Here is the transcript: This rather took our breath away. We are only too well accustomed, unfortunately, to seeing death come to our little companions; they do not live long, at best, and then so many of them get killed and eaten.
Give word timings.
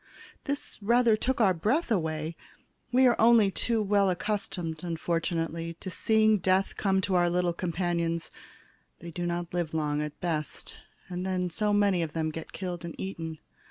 This 0.45 0.79
rather 0.81 1.15
took 1.15 1.39
our 1.39 1.53
breath 1.53 1.91
away. 1.91 2.35
We 2.91 3.05
are 3.05 3.15
only 3.21 3.51
too 3.51 3.83
well 3.83 4.09
accustomed, 4.09 4.83
unfortunately, 4.83 5.75
to 5.75 5.91
seeing 5.91 6.39
death 6.39 6.75
come 6.75 7.01
to 7.01 7.13
our 7.13 7.29
little 7.29 7.53
companions; 7.53 8.31
they 8.97 9.11
do 9.11 9.27
not 9.27 9.53
live 9.53 9.75
long, 9.75 10.01
at 10.01 10.19
best, 10.19 10.73
and 11.07 11.23
then 11.23 11.51
so 11.51 11.71
many 11.71 12.01
of 12.01 12.13
them 12.13 12.31
get 12.31 12.51
killed 12.51 12.83
and 12.83 12.95
eaten. 12.97 13.37